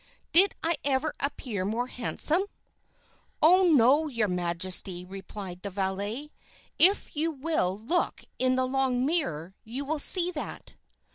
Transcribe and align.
"Did 0.31 0.55
I 0.63 0.77
ever 0.83 1.13
appear 1.19 1.63
more 1.63 1.85
handsome?" 1.85 2.45
"Oh, 3.39 3.71
no, 3.71 4.07
your 4.07 4.27
majesty," 4.27 5.05
replied 5.05 5.61
the 5.61 5.69
valet. 5.69 6.31
"If 6.79 7.15
you 7.15 7.29
will 7.31 7.77
look 7.77 8.23
in 8.39 8.55
the 8.55 8.65
long 8.65 9.05
mirror, 9.05 9.53
you 9.63 9.85
will 9.85 9.99
see 9.99 10.31
that." 10.31 10.73